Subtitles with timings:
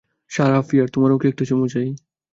[0.31, 1.89] Sarah Fear, তোমারও একটা চুমু চাই?